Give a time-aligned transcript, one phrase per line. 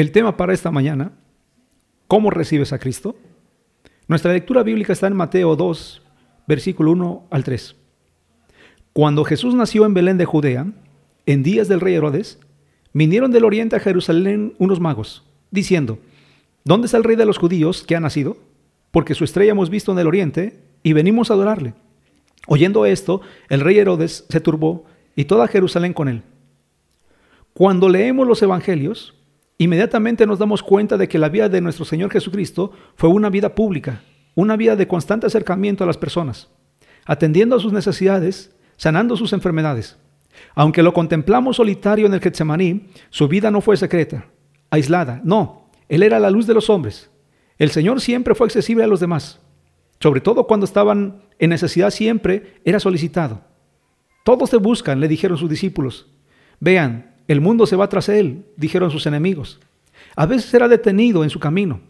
[0.00, 1.12] El tema para esta mañana,
[2.08, 3.16] ¿cómo recibes a Cristo?
[4.08, 6.00] Nuestra lectura bíblica está en Mateo 2,
[6.46, 7.76] versículo 1 al 3.
[8.94, 10.72] Cuando Jesús nació en Belén de Judea,
[11.26, 12.38] en días del rey Herodes,
[12.94, 15.98] vinieron del oriente a Jerusalén unos magos, diciendo,
[16.64, 18.38] ¿Dónde está el rey de los judíos que ha nacido?
[18.92, 21.74] Porque su estrella hemos visto en el oriente y venimos a adorarle.
[22.46, 23.20] Oyendo esto,
[23.50, 26.22] el rey Herodes se turbó y toda Jerusalén con él.
[27.52, 29.19] Cuando leemos los evangelios,
[29.60, 33.54] inmediatamente nos damos cuenta de que la vida de nuestro Señor Jesucristo fue una vida
[33.54, 34.02] pública,
[34.34, 36.48] una vida de constante acercamiento a las personas,
[37.04, 39.98] atendiendo a sus necesidades, sanando sus enfermedades.
[40.54, 44.28] Aunque lo contemplamos solitario en el Getsemaní, su vida no fue secreta,
[44.70, 47.10] aislada, no, él era la luz de los hombres.
[47.58, 49.40] El Señor siempre fue accesible a los demás,
[50.00, 53.42] sobre todo cuando estaban en necesidad siempre era solicitado.
[54.24, 56.06] Todos te buscan, le dijeron sus discípulos.
[56.60, 59.60] Vean, el mundo se va tras él, dijeron sus enemigos.
[60.16, 61.80] A veces era detenido en su camino.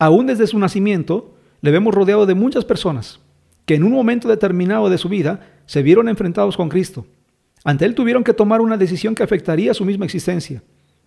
[0.00, 3.20] Aún desde su nacimiento, le vemos rodeado de muchas personas
[3.66, 7.06] que en un momento determinado de su vida se vieron enfrentados con Cristo.
[7.62, 10.60] Ante él tuvieron que tomar una decisión que afectaría su misma existencia.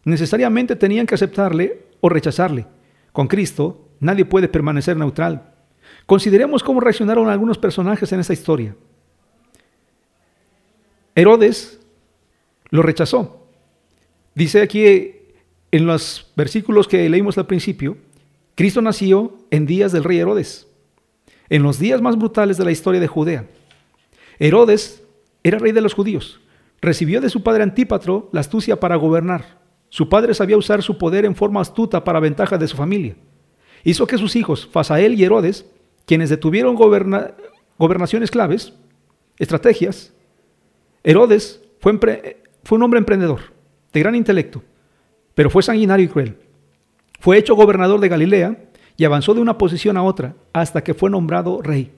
[0.05, 2.65] Necesariamente tenían que aceptarle o rechazarle.
[3.11, 5.55] Con Cristo nadie puede permanecer neutral.
[6.05, 8.77] Consideremos cómo reaccionaron algunos personajes en esta historia.
[11.15, 11.81] Herodes
[12.69, 13.36] lo rechazó.
[14.37, 15.15] Dice aquí
[15.71, 17.97] en los versículos que leímos al principio,
[18.53, 20.67] Cristo nació en días del rey Herodes,
[21.49, 23.47] en los días más brutales de la historia de Judea.
[24.37, 25.01] Herodes
[25.41, 26.39] era rey de los judíos.
[26.81, 29.57] Recibió de su padre Antípatro la astucia para gobernar.
[29.89, 33.15] Su padre sabía usar su poder en forma astuta para ventaja de su familia.
[33.83, 35.65] Hizo que sus hijos, Fasael y Herodes,
[36.05, 38.71] quienes detuvieron gobernaciones claves,
[39.39, 40.13] estrategias.
[41.03, 41.97] Herodes fue,
[42.63, 43.56] fue un hombre emprendedor,
[43.93, 44.63] de gran intelecto,
[45.35, 46.37] pero fue sanguinario y cruel.
[47.19, 48.57] Fue hecho gobernador de Galilea
[48.95, 51.91] y avanzó de una posición a otra hasta que fue nombrado rey.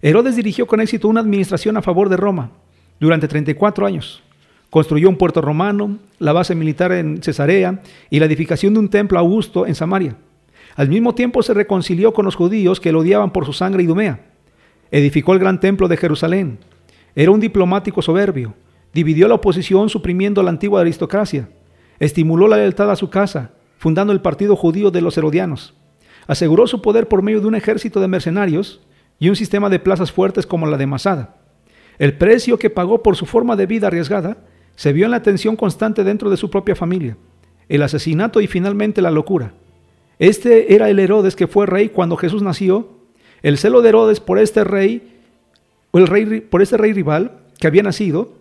[0.00, 2.52] Herodes dirigió con éxito una administración a favor de Roma
[3.00, 4.22] durante 34 años.
[4.70, 7.80] Construyó un puerto romano, la base militar en Cesarea
[8.10, 10.16] y la edificación de un templo augusto en Samaria.
[10.76, 14.20] Al mismo tiempo se reconcilió con los judíos que lo odiaban por su sangre Idumea.
[14.90, 16.58] Edificó el gran templo de Jerusalén.
[17.16, 18.54] Era un diplomático soberbio.
[18.98, 21.48] Dividió la oposición suprimiendo la antigua aristocracia.
[22.00, 25.74] Estimuló la lealtad a su casa, fundando el partido judío de los herodianos.
[26.26, 28.80] Aseguró su poder por medio de un ejército de mercenarios
[29.20, 31.36] y un sistema de plazas fuertes como la de Masada.
[32.00, 34.38] El precio que pagó por su forma de vida arriesgada
[34.74, 37.16] se vio en la tensión constante dentro de su propia familia,
[37.68, 39.52] el asesinato y finalmente la locura.
[40.18, 42.88] Este era el Herodes que fue rey cuando Jesús nació.
[43.42, 45.20] El celo de Herodes por este rey,
[45.92, 48.37] el rey por este rey rival que había nacido,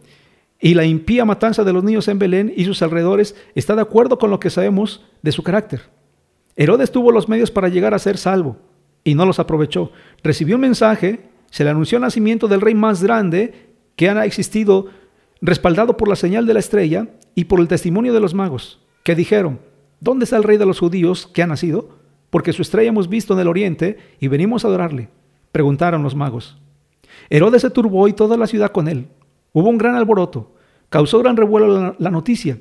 [0.60, 4.18] y la impía matanza de los niños en Belén y sus alrededores está de acuerdo
[4.18, 5.82] con lo que sabemos de su carácter.
[6.56, 8.58] Herodes tuvo los medios para llegar a ser salvo
[9.04, 9.92] y no los aprovechó.
[10.24, 14.88] Recibió un mensaje, se le anunció el nacimiento del rey más grande que ha existido,
[15.42, 19.16] respaldado por la señal de la estrella y por el testimonio de los magos, que
[19.16, 19.60] dijeron,
[20.00, 21.90] ¿Dónde está el rey de los judíos que ha nacido?
[22.30, 25.10] Porque su estrella hemos visto en el oriente y venimos a adorarle.
[25.52, 26.58] Preguntaron los magos.
[27.30, 29.08] Herodes se turbó y toda la ciudad con él.
[29.58, 30.52] Hubo un gran alboroto.
[30.88, 32.60] Causó gran revuelo la, noticia.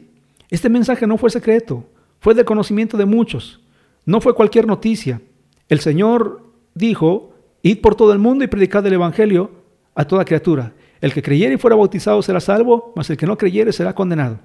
[0.48, 1.84] Este mensaje no fue secreto,
[2.20, 3.60] fue de conocimiento de muchos.
[4.06, 5.20] No fue cualquier noticia.
[5.68, 6.40] El Señor
[6.72, 9.50] dijo, id por todo el mundo y predicad el Evangelio
[9.94, 10.72] a toda criatura.
[11.02, 14.38] El que creyere y fuera bautizado será salvo, mas el que no creyere será condenado.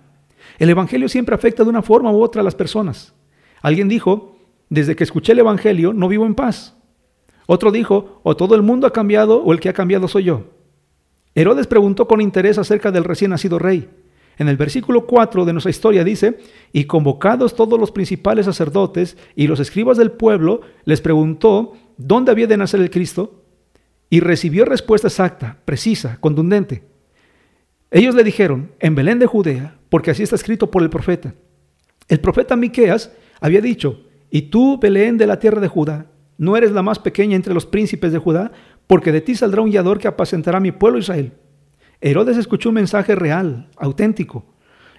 [0.59, 3.13] El Evangelio siempre afecta de una forma u otra a las personas.
[3.61, 4.35] Alguien dijo,
[4.67, 6.75] desde que escuché el Evangelio no vivo en paz.
[7.47, 10.59] Otro dijo, o todo el mundo ha cambiado o el que ha cambiado soy yo.
[11.35, 13.89] Herodes preguntó con interés acerca del recién nacido rey.
[14.37, 16.39] En el versículo 4 de nuestra historia dice,
[16.73, 22.47] y convocados todos los principales sacerdotes y los escribas del pueblo, les preguntó dónde había
[22.47, 23.43] de nacer el Cristo,
[24.09, 26.83] y recibió respuesta exacta, precisa, contundente.
[27.91, 31.33] Ellos le dijeron, en Belén de Judea, porque así está escrito por el profeta.
[32.07, 36.07] El profeta Miqueas había dicho, y tú, Belén de la tierra de Judá,
[36.37, 38.51] no eres la más pequeña entre los príncipes de Judá,
[38.91, 41.31] porque de ti saldrá un guiador que apacentará mi pueblo Israel.
[42.01, 44.43] Herodes escuchó un mensaje real, auténtico.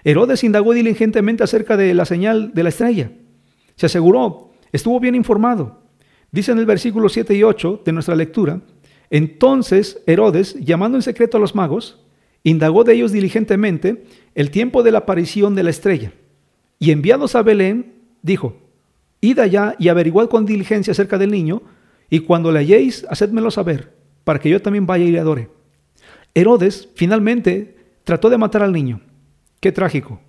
[0.03, 3.11] Herodes indagó diligentemente acerca de la señal de la estrella.
[3.75, 5.83] Se aseguró, estuvo bien informado.
[6.31, 8.61] Dice en el versículo 7 y 8 de nuestra lectura,
[9.11, 12.03] entonces Herodes, llamando en secreto a los magos,
[12.41, 16.13] indagó de ellos diligentemente el tiempo de la aparición de la estrella.
[16.79, 17.93] Y enviados a Belén,
[18.23, 18.57] dijo,
[19.21, 21.61] Id allá y averiguad con diligencia acerca del niño,
[22.09, 25.49] y cuando le halléis, hacedmelo saber, para que yo también vaya y le adore.
[26.33, 29.01] Herodes finalmente trató de matar al niño.
[29.59, 30.19] Qué trágico.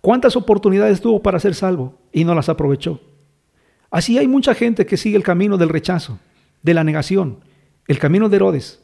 [0.00, 1.98] ¿Cuántas oportunidades tuvo para ser salvo?
[2.12, 3.00] y no las aprovechó.
[3.90, 6.18] Así hay mucha gente que sigue el camino del rechazo,
[6.62, 7.40] de la negación,
[7.86, 8.82] el camino de Herodes.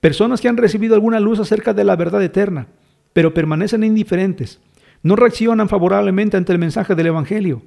[0.00, 2.68] Personas que han recibido alguna luz acerca de la verdad eterna,
[3.12, 4.60] pero permanecen indiferentes,
[5.02, 7.62] no reaccionan favorablemente ante el mensaje del Evangelio.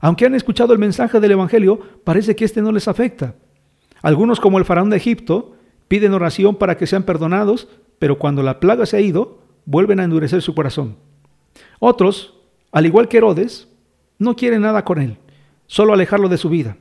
[0.00, 3.36] Aunque han escuchado el mensaje del Evangelio, parece que éste no les afecta.
[4.04, 5.54] Algunos, como el faraón de Egipto,
[5.88, 7.68] piden oración para que sean perdonados,
[7.98, 10.96] pero cuando la plaga se ha ido, vuelven a endurecer su corazón.
[11.78, 12.34] Otros,
[12.70, 13.66] al igual que Herodes,
[14.18, 15.16] no quieren nada con él,
[15.66, 16.76] solo alejarlo de su vida.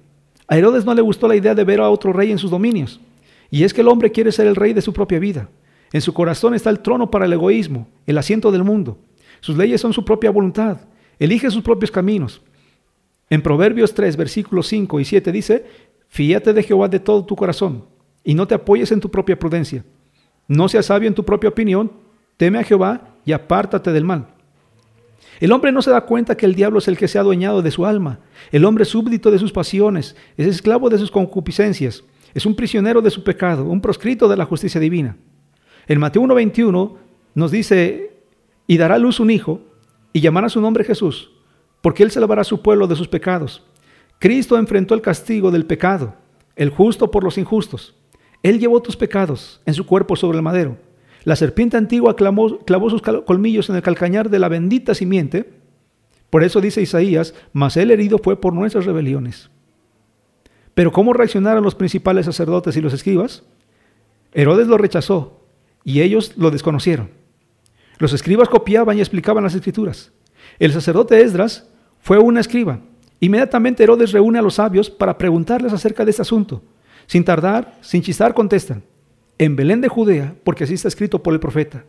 [0.50, 3.00] A Herodes no le gustó la idea de ver a otro rey en sus dominios,
[3.50, 5.48] y es que el hombre quiere ser el rey de su propia vida.
[5.94, 8.98] En su corazón está el trono para el egoísmo, el asiento del mundo.
[9.40, 10.82] Sus leyes son su propia voluntad.
[11.20, 12.42] Elige sus propios caminos.
[13.30, 15.66] En Proverbios 3, versículos 5 y 7 dice,
[16.14, 17.86] Fíate de Jehová de todo tu corazón,
[18.24, 19.84] y no te apoyes en tu propia prudencia.
[20.48, 21.92] No seas sabio en tu propia opinión,
[22.38, 24.28] teme a Jehová y apártate del mal.
[25.40, 27.64] El hombre no se da cuenta que el diablo es el que se ha adueñado
[27.64, 28.20] de su alma.
[28.52, 32.04] El hombre súbdito de sus pasiones, es esclavo de sus concupiscencias,
[32.36, 35.18] es un prisionero de su pecado, un proscrito de la justicia divina.
[35.88, 36.96] En Mateo 1.21
[37.34, 38.20] nos dice,
[38.68, 39.62] y dará luz un hijo,
[40.14, 41.32] y llamará su nombre Jesús,
[41.82, 43.64] porque él salvará a su pueblo de sus pecados.
[44.20, 46.16] Cristo enfrentó el castigo del pecado,
[46.56, 47.96] el justo por los injustos.
[48.42, 50.78] Él llevó tus pecados en su cuerpo sobre el madero.
[51.24, 55.54] La serpiente antigua clavó sus colmillos en el calcañar de la bendita simiente.
[56.30, 59.50] Por eso dice Isaías, mas él herido fue por nuestras rebeliones.
[60.74, 63.44] Pero ¿cómo reaccionaron los principales sacerdotes y los escribas?
[64.34, 65.46] Herodes lo rechazó
[65.84, 67.12] y ellos lo desconocieron.
[68.00, 70.12] Los escribas copiaban y explicaban las escrituras.
[70.60, 71.70] El sacerdote Esdras
[72.00, 72.82] fue un escriba.
[73.24, 76.62] Inmediatamente Herodes reúne a los sabios para preguntarles acerca de este asunto.
[77.08, 78.84] Sin tardar, sin chistar, contestan
[79.38, 81.86] en Belén de Judea, porque así está escrito por el profeta.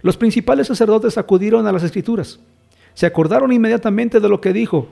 [0.00, 2.40] Los principales sacerdotes acudieron a las escrituras.
[2.94, 4.88] Se acordaron inmediatamente de lo que dijo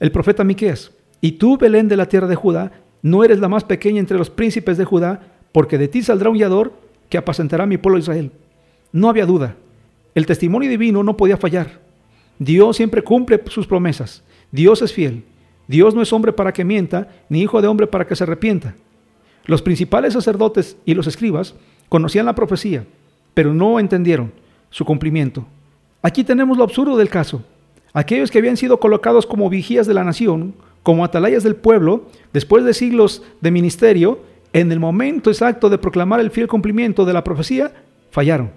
[0.00, 0.90] el profeta Miqueas.
[1.20, 4.28] Y tú, Belén de la tierra de Judá, no eres la más pequeña entre los
[4.28, 5.20] príncipes de Judá,
[5.52, 6.72] porque de ti saldrá un guiador
[7.08, 8.32] que apacentará mi pueblo Israel.
[8.90, 9.54] No había duda.
[10.16, 11.78] El testimonio divino no podía fallar.
[12.40, 14.24] Dios siempre cumple sus promesas.
[14.52, 15.24] Dios es fiel.
[15.66, 18.74] Dios no es hombre para que mienta, ni hijo de hombre para que se arrepienta.
[19.46, 21.54] Los principales sacerdotes y los escribas
[21.88, 22.84] conocían la profecía,
[23.34, 24.32] pero no entendieron
[24.70, 25.46] su cumplimiento.
[26.02, 27.42] Aquí tenemos lo absurdo del caso.
[27.92, 32.64] Aquellos que habían sido colocados como vigías de la nación, como atalayas del pueblo, después
[32.64, 34.20] de siglos de ministerio,
[34.52, 37.72] en el momento exacto de proclamar el fiel cumplimiento de la profecía,
[38.10, 38.50] fallaron.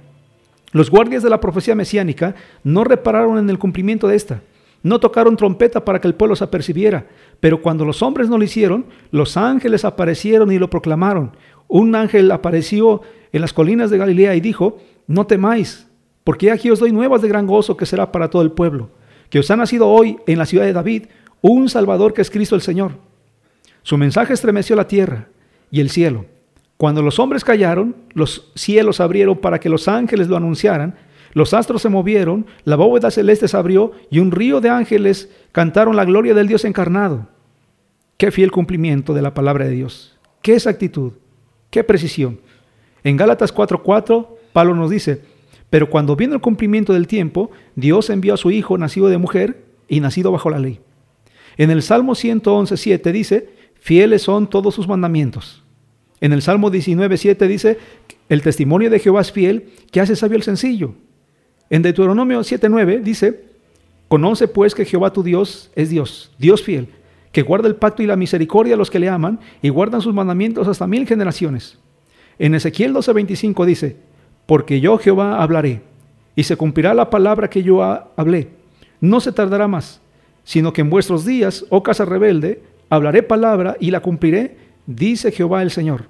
[0.72, 4.42] Los guardias de la profecía mesiánica no repararon en el cumplimiento de esta.
[4.86, 7.08] No tocaron trompeta para que el pueblo se apercibiera,
[7.40, 11.36] pero cuando los hombres no lo hicieron, los ángeles aparecieron y lo proclamaron.
[11.68, 13.02] Un ángel apareció
[13.32, 14.78] en las colinas de Galilea y dijo,
[15.08, 15.88] no temáis,
[16.24, 18.92] porque aquí os doy nuevas de gran gozo que será para todo el pueblo,
[19.32, 21.06] que os ha nacido hoy en la ciudad de David
[21.42, 22.92] un Salvador que es Cristo el Señor.
[23.82, 25.30] Su mensaje estremeció la tierra
[25.72, 26.28] y el cielo.
[26.78, 30.94] Cuando los hombres callaron, los cielos abrieron para que los ángeles lo anunciaran
[31.36, 35.98] los astros se movieron, la bóveda celeste se abrió y un río de ángeles cantaron
[35.98, 37.28] la gloria del Dios encarnado.
[38.16, 40.18] Qué fiel cumplimiento de la palabra de Dios.
[40.42, 41.12] Qué exactitud.
[41.72, 42.40] Qué precisión.
[43.04, 45.24] En Gálatas 4:4, Pablo nos dice,
[45.70, 49.66] pero cuando vino el cumplimiento del tiempo, Dios envió a su Hijo nacido de mujer
[49.90, 50.80] y nacido bajo la ley.
[51.58, 55.66] En el Salmo 111.7 dice, fieles son todos sus mandamientos.
[56.22, 57.78] En el Salmo 19.7 dice,
[58.30, 60.96] el testimonio de Jehová es fiel, que hace sabio el sencillo.
[61.70, 63.46] En Deuteronomio 7:9 dice,
[64.08, 66.90] Conoce pues que Jehová tu Dios es Dios, Dios fiel,
[67.32, 70.14] que guarda el pacto y la misericordia a los que le aman y guardan sus
[70.14, 71.80] mandamientos hasta mil generaciones.
[72.38, 73.98] En Ezequiel 12:25 dice,
[74.46, 75.82] Porque yo Jehová hablaré,
[76.36, 78.50] y se cumplirá la palabra que yo hablé.
[79.02, 80.02] No se tardará más,
[80.44, 85.64] sino que en vuestros días, oh casa rebelde, hablaré palabra y la cumpliré, dice Jehová
[85.64, 86.06] el Señor.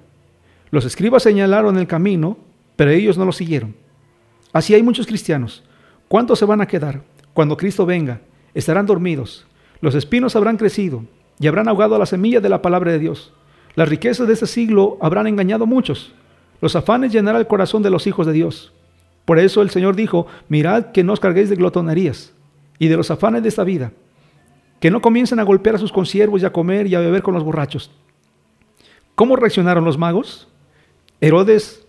[0.70, 2.36] Los escribas señalaron el camino,
[2.74, 3.74] pero ellos no lo siguieron.
[4.56, 5.62] Así hay muchos cristianos.
[6.08, 7.02] ¿Cuántos se van a quedar?
[7.34, 8.22] Cuando Cristo venga,
[8.54, 9.46] estarán dormidos.
[9.82, 11.04] Los espinos habrán crecido
[11.38, 13.34] y habrán ahogado la semilla de la palabra de Dios.
[13.74, 16.14] Las riquezas de este siglo habrán engañado a muchos.
[16.62, 18.72] Los afanes llenarán el corazón de los hijos de Dios.
[19.26, 22.32] Por eso el Señor dijo, mirad que no os carguéis de glotonerías
[22.78, 23.92] y de los afanes de esta vida,
[24.80, 27.34] que no comiencen a golpear a sus consiervos y a comer y a beber con
[27.34, 27.90] los borrachos.
[29.16, 30.48] ¿Cómo reaccionaron los magos?
[31.20, 31.86] Herodes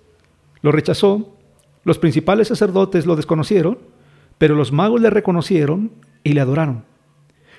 [0.61, 1.36] lo rechazó
[1.87, 3.77] los principales sacerdotes lo desconocieron,
[4.37, 5.89] pero los magos le reconocieron
[6.21, 6.83] y le adoraron.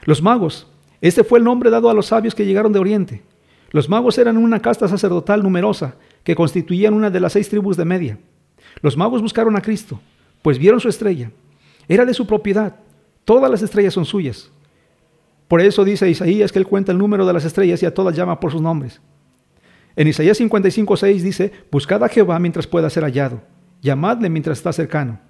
[0.04, 0.66] Los magos,
[1.00, 3.22] este fue el nombre dado a los sabios que llegaron de Oriente.
[3.70, 5.94] Los magos eran una casta sacerdotal numerosa
[6.24, 8.18] que constituían una de las seis tribus de Media.
[8.82, 9.98] Los magos buscaron a Cristo,
[10.42, 11.30] pues vieron su estrella.
[11.88, 12.76] Era de su propiedad.
[13.24, 14.50] Todas las estrellas son suyas.
[15.48, 18.14] Por eso dice Isaías que él cuenta el número de las estrellas y a todas
[18.14, 19.00] llama por sus nombres.
[19.96, 23.40] En Isaías 55, 6 dice, buscad a Jehová mientras pueda ser hallado,
[23.82, 25.20] llamadle mientras está cercano.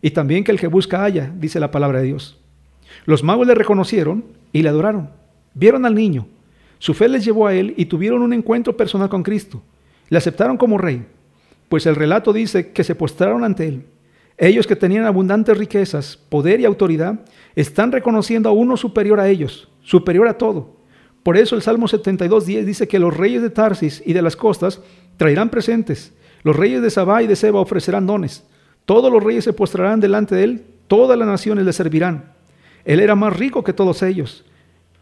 [0.00, 2.38] Y también que el que busca haya, dice la palabra de Dios.
[3.06, 5.10] Los magos le reconocieron y le adoraron.
[5.54, 6.26] Vieron al niño.
[6.78, 9.62] Su fe les llevó a él y tuvieron un encuentro personal con Cristo.
[10.08, 11.06] Le aceptaron como rey,
[11.68, 13.86] pues el relato dice que se postraron ante él.
[14.36, 17.20] Ellos que tenían abundantes riquezas, poder y autoridad,
[17.54, 20.76] están reconociendo a uno superior a ellos, superior a todo.
[21.22, 24.80] Por eso el Salmo 72.10 dice que los reyes de Tarsis y de las costas
[25.16, 26.12] traerán presentes.
[26.42, 28.44] Los reyes de Sabá y de Seba ofrecerán dones.
[28.84, 32.32] Todos los reyes se postrarán delante de él, todas las naciones le servirán.
[32.84, 34.44] Él era más rico que todos ellos.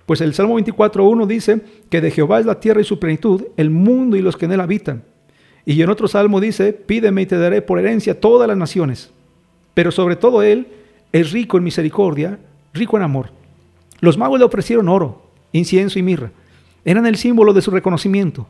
[0.07, 3.71] Pues el Salmo 24.1 dice que de Jehová es la tierra y su plenitud, el
[3.71, 5.03] mundo y los que en él habitan.
[5.65, 9.11] Y en otro salmo dice, pídeme y te daré por herencia todas las naciones.
[9.75, 10.67] Pero sobre todo él
[11.13, 12.39] es rico en misericordia,
[12.73, 13.31] rico en amor.
[14.01, 16.33] Los magos le ofrecieron oro, incienso y mirra.
[16.85, 18.47] Eran el símbolo de su reconocimiento.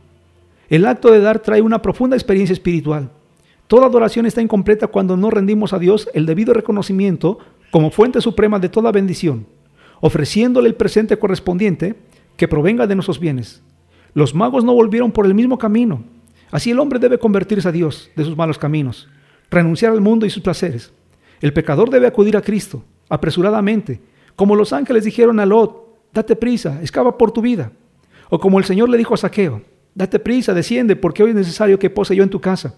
[0.70, 3.10] El acto de dar trae una profunda experiencia espiritual.
[3.66, 7.40] Toda adoración está incompleta cuando no rendimos a Dios el debido reconocimiento
[7.72, 9.48] como fuente suprema de toda bendición,
[10.00, 11.96] ofreciéndole el presente correspondiente
[12.36, 13.64] que provenga de nuestros bienes.
[14.14, 16.04] Los magos no volvieron por el mismo camino.
[16.52, 19.08] Así el hombre debe convertirse a Dios de sus malos caminos,
[19.50, 20.92] renunciar al mundo y sus placeres.
[21.40, 24.00] El pecador debe acudir a Cristo apresuradamente,
[24.36, 27.72] como los ángeles dijeron a Lot, date prisa, escapa por tu vida.
[28.28, 29.62] O como el Señor le dijo a Saqueo,
[29.94, 32.74] date prisa, desciende, porque hoy es necesario que pose yo en tu casa.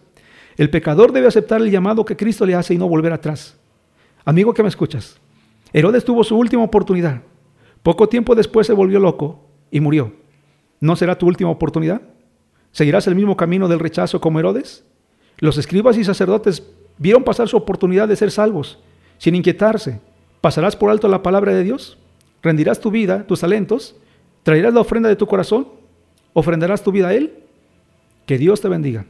[0.57, 3.57] El pecador debe aceptar el llamado que Cristo le hace y no volver atrás.
[4.25, 5.19] Amigo que me escuchas,
[5.73, 7.23] Herodes tuvo su última oportunidad.
[7.83, 10.12] Poco tiempo después se volvió loco y murió.
[10.81, 12.02] ¿No será tu última oportunidad?
[12.71, 14.85] ¿Seguirás el mismo camino del rechazo como Herodes?
[15.38, 16.62] Los escribas y sacerdotes
[16.99, 18.78] vieron pasar su oportunidad de ser salvos,
[19.19, 20.00] sin inquietarse.
[20.40, 21.99] ¿Pasarás por alto la palabra de Dios?
[22.42, 23.97] ¿Rendirás tu vida, tus talentos?
[24.42, 25.69] ¿Traerás la ofrenda de tu corazón?
[26.33, 27.33] ¿Ofrendarás tu vida a Él?
[28.27, 29.05] Que Dios te bendiga.